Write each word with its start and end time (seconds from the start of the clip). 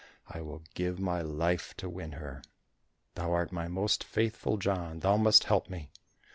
I 0.27 0.41
will 0.41 0.63
give 0.73 0.99
my 0.99 1.21
life 1.21 1.75
to 1.77 1.87
win 1.87 2.13
her. 2.13 2.41
Thou 3.13 3.33
art 3.33 3.51
my 3.51 3.67
most 3.67 4.03
Faithful 4.03 4.57
John, 4.57 5.01
thou 5.01 5.15
must 5.15 5.43
help 5.43 5.69
me." 5.69 5.91